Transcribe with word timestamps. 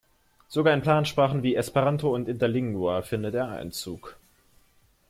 Sogar 0.47 0.73
in 0.73 0.81
Plansprachen 0.81 1.43
wie 1.43 1.53
Esperanto 1.55 2.11
und 2.15 2.27
Interlingua 2.27 3.03
findet 3.03 3.35
er 3.35 3.49
Einzug. 3.49 4.17